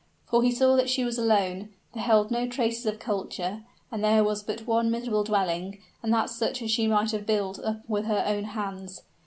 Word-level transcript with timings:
For 0.25 0.41
he 0.41 0.49
saw 0.49 0.75
that 0.77 0.89
she 0.89 1.03
was 1.05 1.19
alone 1.19 1.69
beheld 1.93 2.31
no 2.31 2.47
traces 2.47 2.87
of 2.87 2.97
culture; 2.97 3.63
and 3.91 4.03
there 4.03 4.23
was 4.23 4.41
but 4.41 4.65
one 4.65 4.89
miserable 4.89 5.23
dwelling, 5.23 5.77
and 6.01 6.11
that 6.11 6.31
such 6.31 6.63
as 6.63 6.71
she 6.71 6.87
might 6.87 7.11
have 7.11 7.27
built 7.27 7.59
up 7.59 7.83
with 7.87 8.05
her 8.05 8.23
own 8.25 8.45
hands. 8.45 9.03